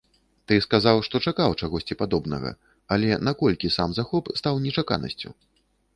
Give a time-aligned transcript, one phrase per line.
[0.51, 2.51] Ты сказаў, што чакаў чагосьці падобнага,
[2.97, 5.29] але наколькі сам захоп стаў нечаканасцю?